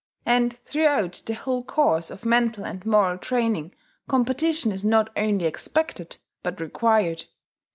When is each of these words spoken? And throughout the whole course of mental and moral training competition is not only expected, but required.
And 0.25 0.57
throughout 0.65 1.21
the 1.27 1.35
whole 1.35 1.63
course 1.63 2.09
of 2.09 2.25
mental 2.25 2.65
and 2.65 2.83
moral 2.87 3.19
training 3.19 3.75
competition 4.07 4.71
is 4.71 4.83
not 4.83 5.11
only 5.15 5.45
expected, 5.45 6.17
but 6.41 6.59
required. 6.59 7.25